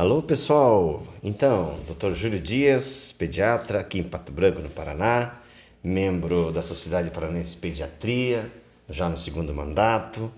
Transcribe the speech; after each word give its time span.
Alô 0.00 0.22
pessoal, 0.22 1.02
então, 1.22 1.78
Dr. 1.86 2.14
Júlio 2.14 2.40
Dias, 2.40 3.12
pediatra 3.18 3.80
aqui 3.80 3.98
em 3.98 4.02
Pato 4.02 4.32
Branco, 4.32 4.62
no 4.62 4.70
Paraná, 4.70 5.38
membro 5.84 6.50
da 6.50 6.62
Sociedade 6.62 7.10
Paranense 7.10 7.50
de 7.50 7.56
Pediatria, 7.58 8.50
já 8.88 9.10
no 9.10 9.16
segundo 9.18 9.54
mandato. 9.54 10.32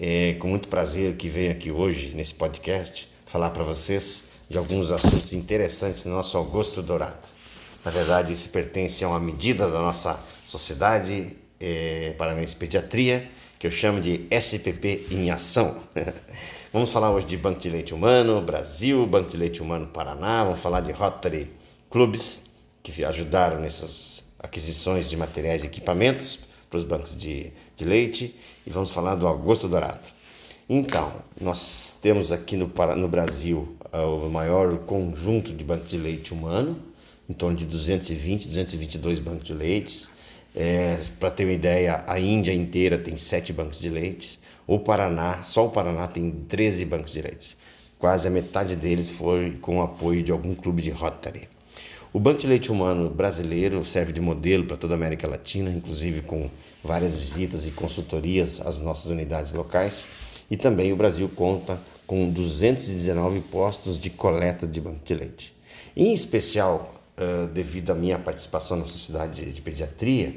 É 0.00 0.32
com 0.40 0.48
muito 0.48 0.66
prazer 0.66 1.14
que 1.16 1.28
venho 1.28 1.52
aqui 1.52 1.70
hoje 1.70 2.14
nesse 2.14 2.32
podcast 2.32 3.06
falar 3.26 3.50
para 3.50 3.62
vocês 3.62 4.30
de 4.48 4.56
alguns 4.56 4.90
assuntos 4.90 5.34
interessantes 5.34 6.04
no 6.04 6.12
nosso 6.12 6.38
Augusto 6.38 6.80
Dourado. 6.80 7.28
Na 7.84 7.90
verdade, 7.90 8.32
isso 8.32 8.48
pertence 8.48 9.04
a 9.04 9.08
uma 9.08 9.20
medida 9.20 9.68
da 9.68 9.78
nossa 9.78 10.18
Sociedade 10.42 11.36
é, 11.60 12.14
Paranense 12.16 12.54
de 12.54 12.60
Pediatria, 12.60 13.30
que 13.62 13.68
eu 13.68 13.70
chamo 13.70 14.00
de 14.00 14.26
SPP 14.28 15.06
em 15.12 15.30
Ação. 15.30 15.84
Vamos 16.72 16.90
falar 16.90 17.12
hoje 17.12 17.26
de 17.26 17.36
Banco 17.36 17.60
de 17.60 17.70
Leite 17.70 17.94
Humano, 17.94 18.42
Brasil, 18.42 19.06
Banco 19.06 19.30
de 19.30 19.36
Leite 19.36 19.62
Humano 19.62 19.86
Paraná, 19.86 20.42
vamos 20.42 20.58
falar 20.58 20.80
de 20.80 20.90
Rotary 20.90 21.48
Clubs, 21.88 22.50
que 22.82 23.04
ajudaram 23.04 23.60
nessas 23.60 24.24
aquisições 24.36 25.08
de 25.08 25.16
materiais 25.16 25.62
e 25.62 25.68
equipamentos 25.68 26.40
para 26.68 26.76
os 26.76 26.82
bancos 26.82 27.16
de, 27.16 27.52
de 27.76 27.84
leite, 27.84 28.34
e 28.66 28.70
vamos 28.70 28.90
falar 28.90 29.14
do 29.14 29.28
Augusto 29.28 29.68
Dourado. 29.68 30.10
Então, 30.68 31.12
nós 31.40 31.96
temos 32.02 32.32
aqui 32.32 32.56
no, 32.56 32.68
no 32.96 33.08
Brasil 33.08 33.76
uh, 33.94 34.26
o 34.26 34.28
maior 34.28 34.76
conjunto 34.78 35.52
de 35.52 35.62
bancos 35.62 35.88
de 35.88 35.98
leite 35.98 36.34
humano, 36.34 36.82
em 37.28 37.32
torno 37.32 37.56
de 37.56 37.64
220, 37.66 38.48
222 38.48 39.20
bancos 39.20 39.46
de 39.46 39.54
leite. 39.54 40.08
É, 40.54 40.98
para 41.18 41.30
ter 41.30 41.44
uma 41.44 41.52
ideia, 41.52 42.04
a 42.06 42.20
Índia 42.20 42.52
inteira 42.52 42.98
tem 42.98 43.16
sete 43.16 43.52
bancos 43.52 43.78
de 43.78 43.88
leite. 43.88 44.38
O 44.66 44.78
Paraná, 44.78 45.42
só 45.42 45.66
o 45.66 45.70
Paraná 45.70 46.06
tem 46.06 46.30
13 46.30 46.84
bancos 46.84 47.12
de 47.12 47.22
leite. 47.22 47.56
Quase 47.98 48.28
a 48.28 48.30
metade 48.30 48.76
deles 48.76 49.10
foi 49.10 49.58
com 49.60 49.78
o 49.78 49.82
apoio 49.82 50.22
de 50.22 50.32
algum 50.32 50.54
clube 50.54 50.82
de 50.82 50.90
Rotary. 50.90 51.48
O 52.12 52.20
Banco 52.20 52.40
de 52.40 52.46
Leite 52.46 52.70
Humano 52.70 53.08
brasileiro 53.08 53.82
serve 53.84 54.12
de 54.12 54.20
modelo 54.20 54.64
para 54.66 54.76
toda 54.76 54.92
a 54.92 54.96
América 54.96 55.26
Latina, 55.26 55.70
inclusive 55.70 56.20
com 56.20 56.50
várias 56.84 57.16
visitas 57.16 57.66
e 57.66 57.70
consultorias 57.70 58.60
às 58.60 58.80
nossas 58.80 59.06
unidades 59.06 59.54
locais. 59.54 60.06
E 60.50 60.56
também 60.56 60.92
o 60.92 60.96
Brasil 60.96 61.30
conta 61.34 61.80
com 62.06 62.28
219 62.28 63.40
postos 63.40 63.96
de 63.96 64.10
coleta 64.10 64.66
de 64.66 64.78
banco 64.78 65.00
de 65.04 65.14
leite. 65.14 65.54
Em 65.96 66.12
especial, 66.12 67.01
devido 67.52 67.90
à 67.90 67.94
minha 67.94 68.18
participação 68.18 68.76
na 68.76 68.86
Sociedade 68.86 69.52
de 69.52 69.62
Pediatria 69.62 70.34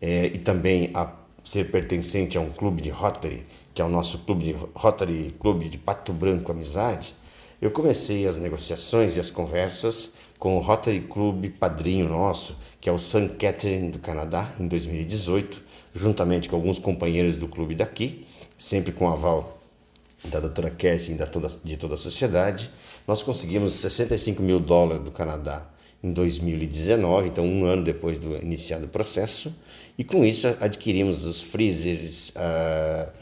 eh, 0.00 0.26
e 0.26 0.38
também 0.38 0.90
a 0.94 1.12
ser 1.44 1.70
pertencente 1.70 2.38
a 2.38 2.40
um 2.40 2.50
clube 2.50 2.80
de 2.80 2.90
Rotary, 2.90 3.44
que 3.74 3.82
é 3.82 3.84
o 3.84 3.88
nosso 3.88 4.18
clube 4.18 4.44
de 4.44 4.52
Rotary 4.74 5.34
Clube 5.38 5.68
de 5.68 5.78
Pato 5.78 6.12
Branco 6.12 6.52
Amizade, 6.52 7.14
eu 7.60 7.70
comecei 7.70 8.26
as 8.26 8.38
negociações 8.38 9.16
e 9.16 9.20
as 9.20 9.30
conversas 9.30 10.14
com 10.38 10.56
o 10.56 10.60
Rotary 10.60 11.02
Club 11.02 11.46
padrinho 11.58 12.08
nosso, 12.08 12.56
que 12.80 12.88
é 12.88 12.92
o 12.92 12.98
St. 12.98 13.36
Catherine 13.38 13.90
do 13.90 14.00
Canadá, 14.00 14.52
em 14.58 14.66
2018, 14.66 15.62
juntamente 15.94 16.48
com 16.48 16.56
alguns 16.56 16.78
companheiros 16.78 17.36
do 17.36 17.46
clube 17.46 17.74
daqui, 17.74 18.26
sempre 18.58 18.90
com 18.90 19.06
o 19.06 19.12
aval 19.12 19.60
da 20.24 20.40
doutora 20.40 20.70
Kerstin 20.70 21.16
de 21.64 21.76
toda 21.76 21.94
a 21.94 21.98
sociedade. 21.98 22.70
Nós 23.06 23.22
conseguimos 23.22 23.74
65 23.74 24.42
mil 24.42 24.58
dólares 24.58 25.04
do 25.04 25.10
Canadá 25.10 25.66
em 26.02 26.12
2019, 26.12 27.28
então 27.28 27.44
um 27.46 27.64
ano 27.64 27.84
depois 27.84 28.18
do 28.18 28.36
iniciado 28.36 28.86
o 28.86 28.88
processo, 28.88 29.54
e 29.96 30.02
com 30.02 30.24
isso 30.24 30.48
adquirimos 30.60 31.24
os 31.24 31.42
freezers, 31.42 32.30
uh, 32.30 33.12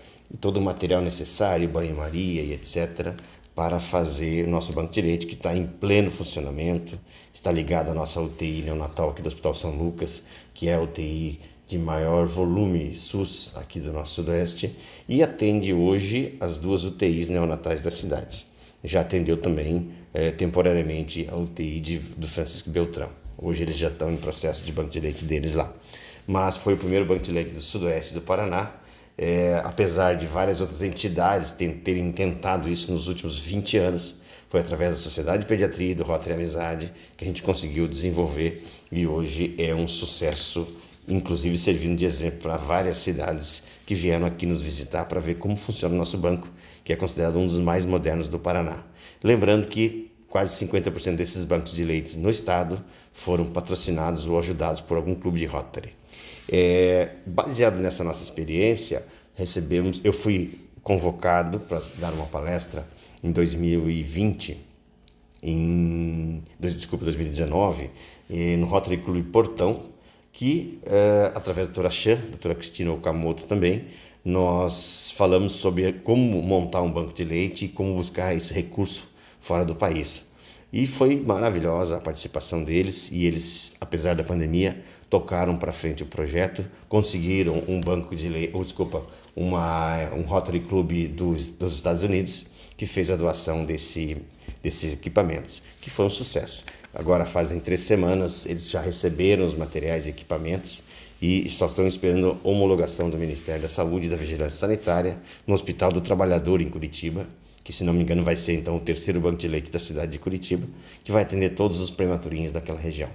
todo 0.41 0.59
o 0.59 0.63
material 0.63 1.03
necessário, 1.03 1.69
banho-maria 1.69 2.43
e 2.43 2.53
etc., 2.53 3.15
para 3.55 3.79
fazer 3.79 4.47
o 4.47 4.51
nosso 4.51 4.73
banco 4.73 4.93
de 4.93 5.03
leite, 5.03 5.27
que 5.27 5.35
está 5.35 5.55
em 5.55 5.67
pleno 5.67 6.11
funcionamento, 6.11 6.99
está 7.35 7.53
ligado 7.53 7.91
à 7.91 7.95
nossa 7.95 8.21
UTI 8.21 8.63
neonatal 8.63 9.11
aqui 9.11 9.21
do 9.21 9.27
Hospital 9.27 9.55
São 9.55 9.77
Lucas, 9.77 10.23
que 10.55 10.69
é 10.69 10.75
a 10.75 10.81
UTI 10.81 11.41
de 11.67 11.79
maior 11.79 12.27
volume 12.27 12.95
SUS 12.95 13.53
aqui 13.57 13.79
do 13.79 13.93
nosso 13.93 14.15
Sudoeste, 14.15 14.75
e 15.09 15.23
atende 15.23 15.75
hoje 15.75 16.37
as 16.41 16.59
duas 16.59 16.85
UTIs 16.85 17.29
neonatais 17.29 17.83
da 17.83 17.91
cidade. 17.91 18.47
Já 18.83 19.03
atendeu 19.03 19.37
também 19.37 19.91
é, 20.13 20.31
temporariamente 20.31 21.29
a 21.31 21.37
UTI 21.37 21.81
de, 21.81 21.99
do 21.99 22.27
Francisco 22.29 22.71
Beltrão. 22.71 23.11
Hoje 23.39 23.63
eles 23.63 23.77
já 23.77 23.89
estão 23.89 24.11
em 24.11 24.17
processo 24.17 24.63
de 24.63 24.73
banco 24.73 24.91
de 24.91 25.01
leite 25.01 25.25
deles 25.25 25.55
lá. 25.55 25.73
Mas 26.27 26.57
foi 26.57 26.75
o 26.75 26.77
primeiro 26.77 27.05
banco 27.05 27.23
de 27.23 27.33
leite 27.33 27.53
do 27.53 27.61
sudoeste 27.61 28.15
do 28.15 28.21
Paraná, 28.21 28.73
é, 29.17 29.61
apesar 29.65 30.15
de 30.15 30.27
várias 30.27 30.61
outras 30.61 30.83
entidades 30.83 31.53
terem 31.53 32.13
tentado 32.13 32.69
isso 32.71 32.93
nos 32.93 33.07
últimos 33.07 33.39
20 33.39 33.77
anos. 33.79 34.15
Foi 34.49 34.61
através 34.61 34.93
da 34.93 34.97
Sociedade 34.99 35.45
de 35.45 35.47
Pediatria 35.47 35.93
e 35.93 35.95
do 35.95 36.03
Rotary 36.03 36.35
Amizade 36.35 36.93
que 37.17 37.25
a 37.25 37.27
gente 37.27 37.43
conseguiu 37.43 37.87
desenvolver 37.87 38.67
e 38.91 39.07
hoje 39.07 39.55
é 39.57 39.73
um 39.73 39.87
sucesso, 39.87 40.67
inclusive 41.07 41.57
servindo 41.57 41.97
de 41.97 42.05
exemplo 42.05 42.41
para 42.41 42.57
várias 42.57 42.97
cidades 42.97 43.65
que 43.91 43.95
vieram 43.97 44.25
aqui 44.25 44.47
nos 44.47 44.63
visitar 44.63 45.05
para 45.07 45.21
ver 45.21 45.39
como 45.39 45.57
funciona 45.57 45.93
o 45.93 45.99
nosso 45.99 46.17
banco, 46.17 46.49
que 46.85 46.93
é 46.93 46.97
considerado 46.97 47.41
um 47.41 47.47
dos 47.49 47.59
mais 47.59 47.85
modernos 47.85 48.29
do 48.29 48.39
Paraná. 48.39 48.85
Lembrando 49.21 49.67
que 49.67 50.13
quase 50.29 50.65
50% 50.65 51.17
desses 51.17 51.45
bancos 51.45 51.73
de 51.73 51.83
leite 51.83 52.17
no 52.17 52.31
estado 52.31 52.81
foram 53.13 53.47
patrocinados 53.47 54.29
ou 54.29 54.39
ajudados 54.39 54.81
por 54.81 54.97
algum 54.97 55.13
clube 55.17 55.41
de 55.41 55.47
Rotary. 55.47 55.93
É, 56.49 57.15
baseado 57.27 57.81
nessa 57.81 58.05
nossa 58.05 58.23
experiência, 58.23 59.05
recebemos, 59.35 60.01
eu 60.05 60.13
fui 60.13 60.61
convocado 60.85 61.59
para 61.59 61.83
dar 61.99 62.13
uma 62.13 62.27
palestra 62.27 62.87
em 63.25 63.33
2020, 63.33 64.57
em 65.43 66.45
desculpa, 66.61 67.05
2019, 67.07 67.91
no 68.57 68.67
Rotary 68.67 68.99
Club 68.99 69.25
Portão, 69.33 69.83
que 70.33 70.81
é, 70.85 71.33
através 71.35 71.67
da 71.67 71.73
doutora 71.73 71.91
Chan, 71.91 72.17
doutora 72.17 72.55
Cristina 72.55 72.93
Okamoto 72.93 73.45
também, 73.45 73.87
nós 74.25 75.13
falamos 75.17 75.53
sobre 75.53 75.93
como 75.93 76.43
montar 76.43 76.83
um 76.83 76.91
banco 76.91 77.13
de 77.13 77.25
leite 77.25 77.65
e 77.65 77.69
como 77.69 77.95
buscar 77.95 78.35
esse 78.35 78.53
recurso 78.53 79.09
fora 79.39 79.65
do 79.65 79.75
país. 79.75 80.29
E 80.73 80.87
foi 80.87 81.21
maravilhosa 81.21 81.97
a 81.97 82.01
participação 82.01 82.63
deles 82.63 83.11
e 83.11 83.27
eles, 83.27 83.73
apesar 83.81 84.15
da 84.15 84.23
pandemia, 84.23 84.81
tocaram 85.09 85.57
para 85.57 85.73
frente 85.73 86.05
o 86.05 86.07
projeto, 86.07 86.65
conseguiram 86.89 87.65
um 87.67 87.81
banco 87.81 88.15
de 88.15 88.29
leite, 88.29 88.53
ou 88.55 88.63
desculpa, 88.63 89.05
uma, 89.35 90.15
um 90.15 90.23
Rotary 90.23 90.61
Club 90.61 91.09
dos, 91.09 91.51
dos 91.51 91.75
Estados 91.75 92.03
Unidos 92.03 92.47
que 92.77 92.87
fez 92.87 93.11
a 93.11 93.17
doação 93.17 93.65
desse, 93.65 94.17
desses 94.63 94.93
equipamentos, 94.93 95.63
que 95.81 95.91
foi 95.91 96.07
um 96.07 96.11
sucesso. 96.11 96.65
Agora 96.93 97.25
fazem 97.25 97.61
três 97.61 97.81
semanas, 97.83 98.47
eles 98.47 98.69
já 98.69 98.81
receberam 98.81 99.45
os 99.45 99.55
materiais 99.55 100.07
e 100.07 100.11
equipamentos 100.11 100.83
e 101.23 101.49
só 101.49 101.67
estão 101.67 101.87
esperando 101.87 102.39
homologação 102.43 103.11
do 103.11 103.19
Ministério 103.19 103.63
da 103.63 103.69
Saúde 103.69 104.07
e 104.07 104.11
da 104.11 104.17
Vigilância 104.17 104.59
Sanitária 104.59 105.19
no 105.47 105.55
Hospital 105.55 105.93
do 105.93 106.01
Trabalhador 106.01 106.61
em 106.61 106.69
Curitiba, 106.71 107.27
que 107.63 107.73
se 107.73 107.85
não 107.85 107.93
me 107.93 108.03
engano 108.03 108.25
vai 108.25 108.37
ser 108.37 108.55
então 108.55 108.77
o 108.77 108.81
terceiro 108.81 109.21
banco 109.21 109.39
de 109.39 109.47
leite 109.47 109.71
da 109.71 109.79
cidade 109.79 110.13
de 110.13 110.19
Curitiba, 110.19 110.67
que 111.05 111.13
vai 111.13 111.23
atender 111.23 111.51
todos 111.51 111.79
os 111.81 111.91
prematurinhos 111.91 112.53
daquela 112.53 112.79
região. 112.79 113.11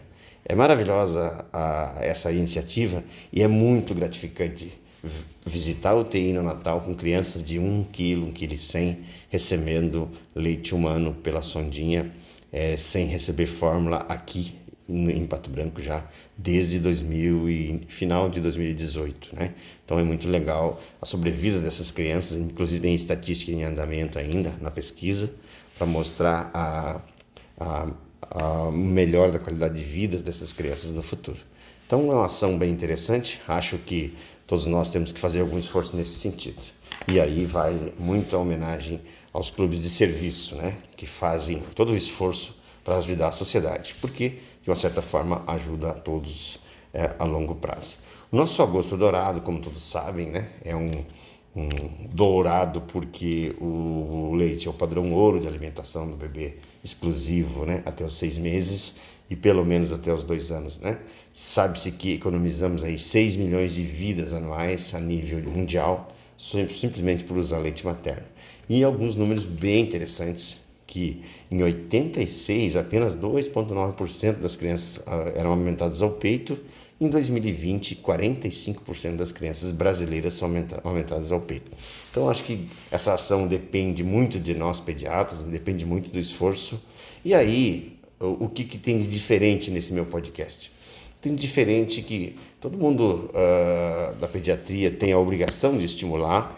É 0.47 0.53
maravilhosa 0.53 1.43
a, 1.51 1.97
essa 1.99 2.31
iniciativa 2.31 3.03
e 3.33 3.41
é 3.41 3.47
muito 3.47 3.95
gratificante 3.95 4.71
visitar 5.45 5.93
o 5.93 6.01
UTI 6.01 6.33
no 6.33 6.43
Natal 6.43 6.81
com 6.81 6.95
crianças 6.95 7.43
de 7.43 7.59
1 7.59 7.85
kg, 7.91 8.15
1 8.15 8.31
kg 8.31 8.57
100 8.57 8.99
recebendo 9.29 10.09
leite 10.33 10.73
humano 10.73 11.13
pela 11.13 11.41
sondinha, 11.41 12.11
é, 12.51 12.75
sem 12.77 13.05
receber 13.07 13.45
fórmula 13.45 13.97
aqui 14.09 14.53
em 14.87 15.25
Pato 15.25 15.49
Branco 15.49 15.81
já 15.81 16.03
desde 16.37 16.79
2000 16.79 17.49
e 17.49 17.81
final 17.87 18.29
de 18.29 18.39
2018, 18.39 19.35
né? 19.35 19.53
Então 19.83 19.97
é 19.97 20.03
muito 20.03 20.27
legal 20.27 20.79
a 21.01 21.05
sobrevida 21.05 21.59
dessas 21.59 21.89
crianças, 21.91 22.39
inclusive 22.39 22.81
tem 22.81 22.93
estatística 22.93 23.51
em 23.51 23.63
andamento 23.63 24.19
ainda 24.19 24.53
na 24.61 24.69
pesquisa 24.69 25.31
para 25.77 25.87
mostrar 25.87 26.51
a, 26.53 27.01
a, 27.59 27.87
a 28.31 28.71
melhor 28.71 29.31
da 29.31 29.39
qualidade 29.39 29.75
de 29.75 29.83
vida 29.83 30.17
dessas 30.17 30.53
crianças 30.53 30.91
no 30.91 31.01
futuro. 31.01 31.39
Então 31.85 32.11
é 32.11 32.15
uma 32.15 32.25
ação 32.25 32.57
bem 32.57 32.71
interessante. 32.71 33.41
Acho 33.47 33.77
que 33.77 34.13
todos 34.47 34.67
nós 34.67 34.89
temos 34.89 35.11
que 35.11 35.19
fazer 35.19 35.41
algum 35.41 35.57
esforço 35.57 35.95
nesse 35.95 36.19
sentido. 36.19 36.61
E 37.07 37.19
aí 37.19 37.45
vai 37.45 37.93
muita 37.97 38.37
homenagem 38.37 39.01
aos 39.33 39.49
clubes 39.49 39.81
de 39.81 39.89
serviço, 39.89 40.55
né? 40.55 40.77
Que 40.95 41.05
fazem 41.05 41.61
todo 41.75 41.91
o 41.91 41.95
esforço 41.95 42.55
para 42.83 42.97
ajudar 42.97 43.27
a 43.29 43.31
sociedade, 43.31 43.95
porque 43.99 44.39
de 44.61 44.69
uma 44.69 44.75
certa 44.75 45.01
forma 45.01 45.43
ajuda 45.47 45.89
a 45.89 45.93
todos 45.93 46.59
é, 46.93 47.13
a 47.17 47.25
longo 47.25 47.55
prazo. 47.55 47.97
O 48.31 48.37
nosso 48.37 48.61
agosto 48.61 48.95
dourado, 48.95 49.41
como 49.41 49.59
todos 49.59 49.83
sabem, 49.83 50.27
né, 50.27 50.49
é 50.63 50.75
um, 50.75 50.91
um 51.55 51.67
dourado 52.11 52.81
porque 52.81 53.55
o 53.59 54.33
leite 54.35 54.67
é 54.67 54.69
o 54.71 54.73
padrão 54.73 55.11
ouro 55.13 55.39
de 55.39 55.47
alimentação 55.47 56.09
do 56.09 56.15
bebê 56.15 56.55
exclusivo, 56.83 57.65
né, 57.65 57.81
até 57.85 58.03
os 58.03 58.13
seis 58.13 58.37
meses 58.37 58.97
e 59.29 59.35
pelo 59.35 59.65
menos 59.65 59.91
até 59.91 60.13
os 60.13 60.23
dois 60.23 60.51
anos, 60.51 60.79
né? 60.79 60.99
Sabe-se 61.31 61.91
que 61.91 62.13
economizamos 62.13 62.83
aí 62.83 62.97
6 62.97 63.35
milhões 63.35 63.73
de 63.73 63.81
vidas 63.83 64.33
anuais 64.33 64.93
a 64.93 64.99
nível 64.99 65.39
mundial 65.49 66.15
simplesmente 66.37 67.23
por 67.23 67.37
usar 67.37 67.59
leite 67.59 67.85
materno. 67.85 68.25
E 68.67 68.83
alguns 68.83 69.15
números 69.15 69.45
bem 69.45 69.83
interessantes 69.83 70.65
que 70.87 71.23
em 71.49 71.61
86 71.63 72.75
apenas 72.75 73.15
2,9% 73.15 74.39
das 74.39 74.55
crianças 74.55 75.03
ah, 75.07 75.31
eram 75.35 75.53
amamentadas 75.53 76.01
ao 76.01 76.11
peito, 76.11 76.57
em 76.99 77.09
2020 77.09 77.97
45% 77.97 79.15
das 79.17 79.31
crianças 79.31 79.71
brasileiras 79.71 80.35
são 80.35 80.49
amamentadas 80.83 81.31
ao 81.31 81.41
peito. 81.41 81.71
Então 82.09 82.29
acho 82.29 82.43
que 82.43 82.67
essa 82.89 83.13
ação 83.13 83.47
depende 83.47 84.03
muito 84.03 84.39
de 84.39 84.53
nós 84.53 84.79
pediatras, 84.79 85.41
depende 85.41 85.85
muito 85.85 86.09
do 86.09 86.19
esforço. 86.19 86.81
E 87.23 87.33
aí, 87.33 87.94
o, 88.19 88.49
que, 88.49 88.63
que 88.63 88.77
tem 88.77 88.99
de 88.99 89.07
diferente 89.07 89.69
nesse 89.71 89.91
meu 89.91 90.05
podcast? 90.05 90.71
Tem 91.21 91.33
de 91.33 91.41
diferente 91.41 92.01
que 92.01 92.37
todo 92.61 92.77
mundo 92.77 93.29
uh, 93.31 94.15
da 94.15 94.27
pediatria 94.27 94.91
tem 94.91 95.11
a 95.11 95.19
obrigação 95.19 95.77
de 95.77 95.85
estimular 95.85 96.57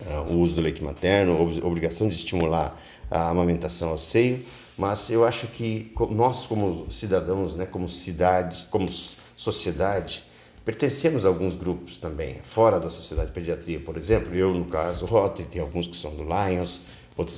uh, 0.00 0.32
o 0.32 0.38
uso 0.38 0.54
do 0.54 0.60
leite 0.60 0.82
materno, 0.82 1.40
obrigação 1.64 2.08
de 2.08 2.14
estimular 2.14 2.80
a 3.10 3.28
amamentação 3.28 3.90
ao 3.90 3.98
seio, 3.98 4.44
mas 4.78 5.10
eu 5.10 5.24
acho 5.24 5.46
que 5.48 5.92
nós 6.10 6.46
como 6.46 6.90
cidadãos, 6.90 7.56
né, 7.56 7.66
como 7.66 7.88
cidade, 7.88 8.66
como 8.70 8.88
sociedade, 9.36 10.24
pertencemos 10.64 11.26
a 11.26 11.28
alguns 11.28 11.54
grupos 11.54 11.98
também, 11.98 12.36
fora 12.42 12.80
da 12.80 12.88
sociedade 12.88 13.28
de 13.28 13.34
pediatria, 13.34 13.80
por 13.80 13.96
exemplo, 13.96 14.34
eu 14.34 14.54
no 14.54 14.64
caso, 14.64 15.04
Rotary, 15.04 15.48
tem 15.48 15.60
alguns 15.60 15.86
que 15.86 15.96
são 15.96 16.14
do 16.14 16.22
Lions, 16.22 16.80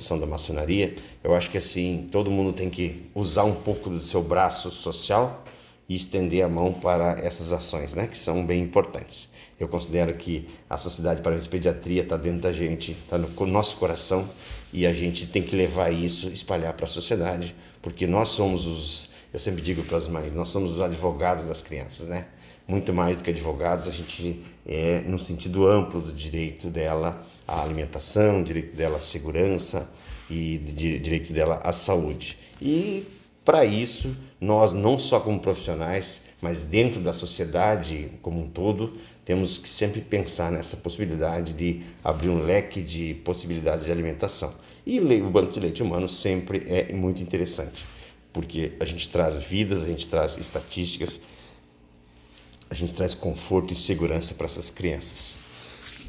são 0.01 0.19
da 0.19 0.25
maçonaria. 0.25 0.95
Eu 1.23 1.35
acho 1.35 1.49
que 1.49 1.57
assim, 1.57 2.07
todo 2.11 2.31
mundo 2.31 2.53
tem 2.53 2.69
que 2.69 3.09
usar 3.13 3.43
um 3.43 3.55
pouco 3.55 3.89
do 3.89 3.99
seu 3.99 4.21
braço 4.21 4.71
social 4.71 5.43
e 5.87 5.95
estender 5.95 6.43
a 6.43 6.49
mão 6.49 6.73
para 6.73 7.19
essas 7.19 7.53
ações, 7.53 7.93
né, 7.93 8.07
que 8.07 8.17
são 8.17 8.45
bem 8.45 8.61
importantes. 8.61 9.29
Eu 9.59 9.67
considero 9.67 10.13
que 10.15 10.47
a 10.69 10.77
Sociedade 10.77 11.21
para 11.21 11.35
a 11.35 11.39
Pediatria 11.39 12.01
está 12.01 12.17
dentro 12.17 12.41
da 12.41 12.51
gente, 12.51 12.91
está 12.91 13.17
no 13.17 13.29
nosso 13.45 13.77
coração 13.77 14.27
e 14.73 14.85
a 14.85 14.93
gente 14.93 15.27
tem 15.27 15.41
que 15.41 15.55
levar 15.55 15.91
isso, 15.91 16.27
espalhar 16.29 16.73
para 16.73 16.85
a 16.85 16.89
sociedade, 16.89 17.55
porque 17.81 18.05
nós 18.05 18.29
somos 18.29 18.67
os, 18.67 19.09
eu 19.31 19.39
sempre 19.39 19.61
digo 19.61 19.83
para 19.83 19.97
as 19.97 20.07
mães, 20.07 20.33
nós 20.33 20.49
somos 20.49 20.71
os 20.71 20.81
advogados 20.81 21.45
das 21.45 21.61
crianças, 21.61 22.07
né? 22.07 22.25
Muito 22.67 22.91
mais 22.91 23.17
do 23.17 23.23
que 23.23 23.29
advogados, 23.29 23.87
a 23.87 23.91
gente 23.91 24.43
é 24.65 25.01
no 25.01 25.19
sentido 25.19 25.67
amplo 25.67 26.01
do 26.01 26.11
direito 26.11 26.67
dela 26.67 27.21
à 27.47 27.61
alimentação, 27.61 28.43
direito 28.43 28.75
dela 28.75 28.97
à 28.97 28.99
segurança 28.99 29.89
e 30.29 30.57
direito 30.57 31.33
dela 31.33 31.59
à 31.63 31.71
saúde. 31.71 32.37
E 32.61 33.05
para 33.43 33.63
isso, 33.63 34.15
nós 34.41 34.73
não 34.73 34.97
só 34.97 35.19
como 35.19 35.39
profissionais, 35.39 36.23
mas 36.41 36.63
dentro 36.63 36.99
da 36.99 37.13
sociedade 37.13 38.09
como 38.21 38.41
um 38.41 38.49
todo, 38.49 38.97
temos 39.23 39.59
que 39.59 39.69
sempre 39.69 40.01
pensar 40.01 40.51
nessa 40.51 40.77
possibilidade 40.77 41.53
de 41.53 41.81
abrir 42.03 42.29
um 42.29 42.43
leque 42.43 42.81
de 42.81 43.13
possibilidades 43.23 43.85
de 43.85 43.91
alimentação. 43.91 44.51
E 44.85 44.99
o 44.99 45.29
banco 45.29 45.51
de 45.51 45.59
leite 45.59 45.83
humano 45.83 46.09
sempre 46.09 46.63
é 46.67 46.91
muito 46.91 47.21
interessante, 47.21 47.85
porque 48.33 48.73
a 48.79 48.85
gente 48.85 49.09
traz 49.09 49.37
vidas, 49.37 49.83
a 49.83 49.87
gente 49.87 50.07
traz 50.07 50.37
estatísticas, 50.37 51.21
a 52.69 52.73
gente 52.73 52.93
traz 52.93 53.13
conforto 53.13 53.73
e 53.73 53.75
segurança 53.75 54.33
para 54.33 54.47
essas 54.47 54.71
crianças. 54.71 55.37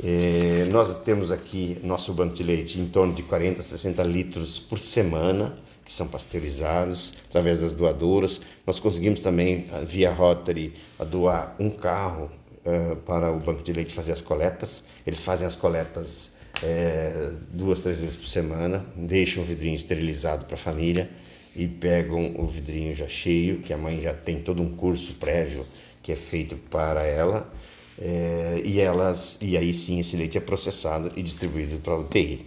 É, 0.04 0.66
nós 0.70 0.94
temos 1.02 1.30
aqui 1.30 1.78
nosso 1.82 2.12
banco 2.12 2.34
de 2.34 2.42
leite 2.42 2.78
em 2.78 2.86
torno 2.86 3.14
de 3.14 3.22
40, 3.22 3.62
60 3.62 4.02
litros 4.02 4.58
por 4.58 4.78
semana 4.78 5.54
que 5.86 5.92
são 5.92 6.08
pasteurizados 6.08 7.14
através 7.28 7.60
das 7.60 7.72
doadoras. 7.72 8.40
Nós 8.66 8.80
conseguimos 8.80 9.20
também, 9.20 9.66
ah, 9.72 9.80
via 9.80 10.12
Rotary, 10.12 10.74
doar 11.08 11.54
um 11.60 11.70
carro 11.70 12.28
uh, 12.66 12.96
para 12.96 13.30
o 13.32 13.38
Banco 13.38 13.62
de 13.62 13.72
Leite 13.72 13.94
fazer 13.94 14.12
as 14.12 14.20
coletas. 14.20 14.82
Eles 15.06 15.22
fazem 15.22 15.46
as 15.46 15.54
coletas 15.54 16.32
é, 16.62 17.32
duas, 17.50 17.82
três 17.82 18.00
vezes 18.00 18.16
por 18.16 18.26
semana, 18.26 18.84
deixam 18.96 19.42
o 19.42 19.46
vidrinho 19.46 19.76
esterilizado 19.76 20.44
para 20.44 20.54
a 20.56 20.58
família 20.58 21.08
e 21.54 21.68
pegam 21.68 22.34
o 22.36 22.46
vidrinho 22.46 22.94
já 22.94 23.08
cheio, 23.08 23.60
que 23.60 23.72
a 23.72 23.78
mãe 23.78 24.00
já 24.02 24.12
tem 24.12 24.40
todo 24.40 24.60
um 24.62 24.74
curso 24.74 25.14
prévio 25.14 25.64
que 26.02 26.12
é 26.12 26.16
feito 26.16 26.56
para 26.70 27.02
ela. 27.02 27.50
É, 27.98 28.60
e 28.64 28.78
elas 28.78 29.38
e 29.40 29.56
aí 29.56 29.72
sim 29.72 29.98
esse 29.98 30.16
leite 30.16 30.36
é 30.36 30.40
processado 30.40 31.10
e 31.16 31.22
distribuído 31.22 31.78
para 31.78 31.94
a 31.94 31.98
UTI. 31.98 32.44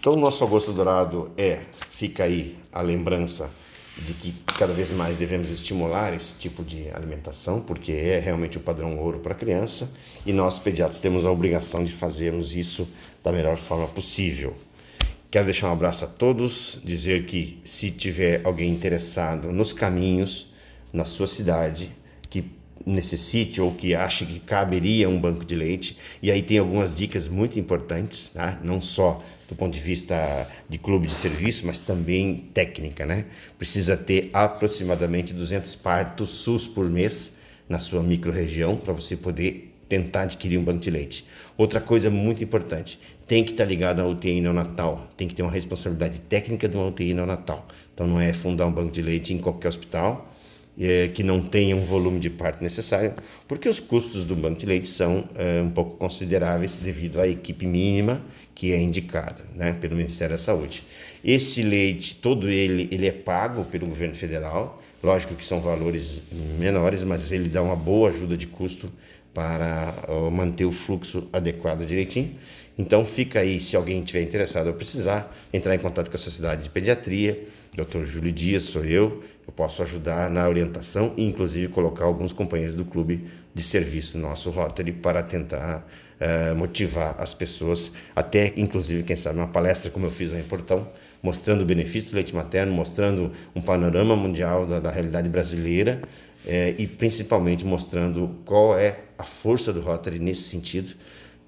Então, 0.00 0.12
o 0.12 0.16
nosso 0.16 0.44
agosto 0.44 0.72
dourado 0.72 1.32
é, 1.36 1.60
fica 1.90 2.22
aí 2.22 2.56
a 2.72 2.80
lembrança 2.80 3.50
de 3.98 4.14
que 4.14 4.32
cada 4.56 4.72
vez 4.72 4.90
mais 4.92 5.16
devemos 5.16 5.50
estimular 5.50 6.14
esse 6.14 6.38
tipo 6.38 6.62
de 6.62 6.88
alimentação, 6.90 7.60
porque 7.60 7.92
é 7.92 8.20
realmente 8.20 8.56
o 8.56 8.60
padrão 8.60 8.96
ouro 8.96 9.18
para 9.18 9.32
a 9.32 9.36
criança, 9.36 9.90
e 10.24 10.32
nós 10.32 10.58
pediatras 10.58 11.00
temos 11.00 11.26
a 11.26 11.32
obrigação 11.32 11.82
de 11.82 11.90
fazermos 11.90 12.54
isso 12.54 12.88
da 13.24 13.32
melhor 13.32 13.56
forma 13.56 13.88
possível. 13.88 14.54
Quero 15.30 15.46
deixar 15.46 15.68
um 15.68 15.72
abraço 15.72 16.04
a 16.04 16.08
todos, 16.08 16.80
dizer 16.84 17.26
que 17.26 17.60
se 17.64 17.90
tiver 17.90 18.40
alguém 18.44 18.70
interessado 18.70 19.52
nos 19.52 19.72
caminhos 19.72 20.50
na 20.92 21.04
sua 21.04 21.26
cidade, 21.26 21.90
que 22.30 22.50
necessite 22.86 23.60
ou 23.60 23.72
que 23.72 23.94
ache 23.94 24.24
que 24.24 24.40
caberia 24.40 25.08
um 25.08 25.20
banco 25.20 25.44
de 25.44 25.54
leite. 25.54 25.96
E 26.22 26.30
aí 26.30 26.42
tem 26.42 26.58
algumas 26.58 26.94
dicas 26.94 27.28
muito 27.28 27.58
importantes, 27.58 28.30
tá? 28.30 28.58
não 28.62 28.80
só 28.80 29.22
do 29.48 29.54
ponto 29.54 29.72
de 29.72 29.80
vista 29.80 30.48
de 30.68 30.78
clube 30.78 31.06
de 31.06 31.14
serviço, 31.14 31.66
mas 31.66 31.80
também 31.80 32.36
técnica. 32.52 33.06
Né? 33.06 33.24
Precisa 33.56 33.96
ter 33.96 34.30
aproximadamente 34.32 35.32
200 35.32 35.74
partos 35.76 36.30
SUS 36.30 36.66
por 36.66 36.88
mês 36.88 37.38
na 37.68 37.78
sua 37.78 38.02
microrregião 38.02 38.76
para 38.76 38.92
você 38.92 39.16
poder 39.16 39.74
tentar 39.88 40.22
adquirir 40.22 40.58
um 40.58 40.64
banco 40.64 40.80
de 40.80 40.90
leite. 40.90 41.24
Outra 41.56 41.80
coisa 41.80 42.10
muito 42.10 42.44
importante, 42.44 43.00
tem 43.26 43.42
que 43.42 43.52
estar 43.52 43.64
ligado 43.64 44.00
à 44.00 44.06
UTI 44.06 44.40
neonatal, 44.40 45.08
tem 45.16 45.26
que 45.26 45.34
ter 45.34 45.42
uma 45.42 45.50
responsabilidade 45.50 46.20
técnica 46.20 46.68
de 46.68 46.76
uma 46.76 46.86
UTI 46.86 47.14
neonatal. 47.14 47.66
Então 47.94 48.06
não 48.06 48.20
é 48.20 48.32
fundar 48.32 48.66
um 48.66 48.72
banco 48.72 48.92
de 48.92 49.02
leite 49.02 49.32
em 49.32 49.38
qualquer 49.38 49.68
hospital, 49.68 50.32
é, 50.80 51.08
que 51.08 51.22
não 51.22 51.42
tenha 51.42 51.74
um 51.74 51.82
volume 51.82 52.20
de 52.20 52.30
parto 52.30 52.62
necessário, 52.62 53.14
porque 53.46 53.68
os 53.68 53.80
custos 53.80 54.24
do 54.24 54.36
banco 54.36 54.60
de 54.60 54.66
leite 54.66 54.86
são 54.86 55.28
é, 55.34 55.60
um 55.60 55.70
pouco 55.70 55.96
consideráveis 55.96 56.78
devido 56.78 57.20
à 57.20 57.26
equipe 57.26 57.66
mínima 57.66 58.22
que 58.54 58.72
é 58.72 58.80
indicada 58.80 59.44
né, 59.54 59.72
pelo 59.72 59.96
Ministério 59.96 60.34
da 60.34 60.38
Saúde. 60.38 60.84
Esse 61.24 61.62
leite, 61.62 62.16
todo 62.16 62.48
ele, 62.48 62.88
ele 62.92 63.06
é 63.06 63.12
pago 63.12 63.64
pelo 63.64 63.86
governo 63.86 64.14
federal, 64.14 64.82
lógico 65.02 65.34
que 65.34 65.44
são 65.44 65.60
valores 65.60 66.22
menores, 66.58 67.02
mas 67.02 67.32
ele 67.32 67.48
dá 67.48 67.62
uma 67.62 67.76
boa 67.76 68.10
ajuda 68.10 68.36
de 68.36 68.46
custo 68.46 68.90
para 69.34 69.94
manter 70.32 70.64
o 70.64 70.72
fluxo 70.72 71.28
adequado 71.32 71.86
direitinho. 71.86 72.34
Então 72.78 73.04
fica 73.04 73.40
aí, 73.40 73.58
se 73.58 73.74
alguém 73.74 74.04
tiver 74.04 74.22
interessado 74.22 74.68
ou 74.68 74.74
precisar, 74.74 75.34
entrar 75.52 75.74
em 75.74 75.78
contato 75.78 76.08
com 76.08 76.16
a 76.16 76.18
Sociedade 76.18 76.62
de 76.62 76.70
Pediatria, 76.70 77.46
Dr. 77.74 78.04
Júlio 78.04 78.32
Dias 78.32 78.62
sou 78.62 78.84
eu, 78.84 79.22
eu 79.46 79.52
posso 79.52 79.82
ajudar 79.82 80.30
na 80.30 80.48
orientação 80.48 81.12
e 81.16 81.24
inclusive 81.24 81.68
colocar 81.68 82.04
alguns 82.04 82.32
companheiros 82.32 82.76
do 82.76 82.84
clube 82.84 83.26
de 83.52 83.62
serviço 83.62 84.16
nosso 84.18 84.50
Rotary 84.50 84.92
para 84.92 85.22
tentar 85.22 85.86
uh, 86.20 86.54
motivar 86.56 87.16
as 87.18 87.34
pessoas, 87.34 87.92
até 88.14 88.52
inclusive, 88.56 89.02
quem 89.02 89.16
sabe, 89.16 89.38
uma 89.38 89.48
palestra 89.48 89.90
como 89.90 90.06
eu 90.06 90.10
fiz 90.10 90.32
em 90.32 90.42
Portão, 90.42 90.88
mostrando 91.20 91.62
o 91.62 91.64
benefício 91.64 92.10
do 92.10 92.14
leite 92.14 92.34
materno, 92.34 92.72
mostrando 92.72 93.32
um 93.54 93.60
panorama 93.60 94.14
mundial 94.14 94.64
da, 94.64 94.78
da 94.78 94.90
realidade 94.90 95.28
brasileira 95.28 96.00
eh, 96.46 96.74
e 96.78 96.86
principalmente 96.86 97.64
mostrando 97.64 98.36
qual 98.44 98.78
é 98.78 99.00
a 99.18 99.24
força 99.24 99.72
do 99.72 99.80
Rotary 99.80 100.18
nesse 100.20 100.42
sentido, 100.42 100.94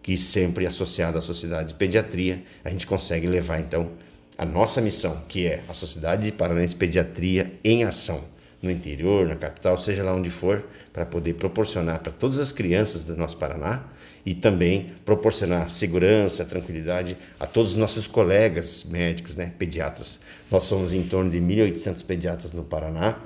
que 0.03 0.17
sempre 0.17 0.67
associado 0.67 1.19
à 1.19 1.21
sociedade 1.21 1.69
de 1.69 1.75
pediatria, 1.75 2.43
a 2.65 2.71
gente 2.71 2.87
consegue 2.87 3.27
levar 3.27 3.61
então 3.61 3.91
a 4.39 4.45
nossa 4.45 4.81
missão, 4.81 5.23
que 5.29 5.47
é 5.47 5.63
a 5.69 5.75
Sociedade 5.75 6.33
Paranense 6.33 6.75
Pediatria 6.75 7.53
em 7.63 7.85
ação 7.85 8.25
no 8.63 8.71
interior, 8.71 9.27
na 9.27 9.37
capital, 9.37 9.77
seja 9.77 10.03
lá 10.03 10.15
onde 10.15 10.31
for, 10.31 10.65
para 10.93 11.07
poder 11.07 11.35
proporcionar 11.35 12.01
para 12.01 12.13
todas 12.13 12.39
as 12.39 12.53
crianças 12.53 13.05
do 13.05 13.17
nosso 13.17 13.37
Paraná 13.37 13.85
e 14.25 14.35
também 14.35 14.93
proporcionar 15.05 15.69
segurança, 15.71 16.45
tranquilidade 16.45 17.17
a 17.39 17.47
todos 17.47 17.73
os 17.73 17.77
nossos 17.77 18.07
colegas 18.07 18.85
médicos, 18.85 19.37
né, 19.37 19.53
pediatras. 19.59 20.21
Nós 20.51 20.65
somos 20.65 20.93
em 20.93 21.03
torno 21.03 21.31
de 21.31 21.39
1.800 21.39 22.05
pediatras 22.05 22.53
no 22.53 22.65
Paraná 22.65 23.19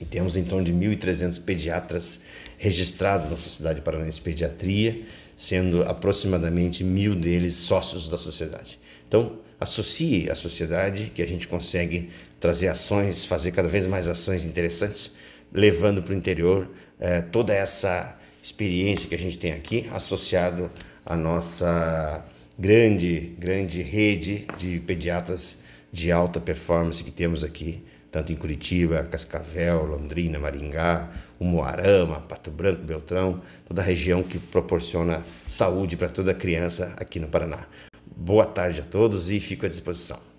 e 0.00 0.04
temos 0.04 0.36
em 0.36 0.44
torno 0.44 0.64
de 0.64 0.72
1.300 0.72 1.42
pediatras 1.42 2.20
registrados 2.58 3.28
na 3.28 3.36
Sociedade 3.36 3.80
Paranense 3.80 4.20
Pediatria, 4.20 5.02
sendo 5.36 5.82
aproximadamente 5.82 6.84
mil 6.84 7.14
deles 7.14 7.54
sócios 7.54 8.08
da 8.08 8.18
sociedade. 8.18 8.78
Então, 9.08 9.38
associe 9.58 10.30
a 10.30 10.34
sociedade, 10.34 11.10
que 11.14 11.22
a 11.22 11.26
gente 11.26 11.48
consegue 11.48 12.10
trazer 12.40 12.68
ações, 12.68 13.24
fazer 13.24 13.52
cada 13.52 13.68
vez 13.68 13.86
mais 13.86 14.08
ações 14.08 14.44
interessantes, 14.44 15.16
levando 15.52 16.02
para 16.02 16.12
o 16.12 16.16
interior 16.16 16.68
eh, 16.98 17.22
toda 17.22 17.54
essa 17.54 18.18
experiência 18.42 19.08
que 19.08 19.14
a 19.14 19.18
gente 19.18 19.38
tem 19.38 19.52
aqui, 19.52 19.88
associado 19.92 20.70
à 21.06 21.16
nossa 21.16 22.24
grande, 22.58 23.34
grande 23.38 23.82
rede 23.82 24.46
de 24.58 24.80
pediatras 24.80 25.58
de 25.92 26.10
alta 26.10 26.40
performance 26.40 27.02
que 27.02 27.10
temos 27.10 27.44
aqui, 27.44 27.82
tanto 28.14 28.32
em 28.32 28.36
Curitiba, 28.36 29.02
Cascavel, 29.02 29.86
Londrina, 29.86 30.38
Maringá, 30.38 31.10
Umuarama, 31.40 32.20
Pato 32.20 32.48
Branco, 32.48 32.84
Beltrão, 32.84 33.42
toda 33.66 33.82
a 33.82 33.84
região 33.84 34.22
que 34.22 34.38
proporciona 34.38 35.20
saúde 35.48 35.96
para 35.96 36.08
toda 36.08 36.32
criança 36.32 36.94
aqui 36.96 37.18
no 37.18 37.26
Paraná. 37.26 37.66
Boa 38.16 38.44
tarde 38.44 38.82
a 38.82 38.84
todos 38.84 39.32
e 39.32 39.40
fico 39.40 39.66
à 39.66 39.68
disposição. 39.68 40.33